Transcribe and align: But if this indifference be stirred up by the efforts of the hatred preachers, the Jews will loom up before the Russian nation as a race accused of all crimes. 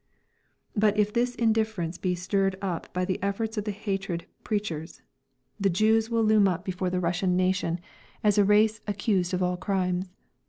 But 0.75 0.97
if 0.97 1.13
this 1.13 1.35
indifference 1.35 1.99
be 1.99 2.15
stirred 2.15 2.55
up 2.59 2.91
by 2.91 3.05
the 3.05 3.21
efforts 3.21 3.55
of 3.55 3.65
the 3.65 3.71
hatred 3.71 4.25
preachers, 4.43 5.03
the 5.59 5.69
Jews 5.69 6.09
will 6.09 6.23
loom 6.23 6.47
up 6.47 6.65
before 6.65 6.89
the 6.89 6.99
Russian 6.99 7.35
nation 7.35 7.79
as 8.23 8.39
a 8.39 8.43
race 8.43 8.81
accused 8.87 9.31
of 9.31 9.43
all 9.43 9.57
crimes. 9.57 10.09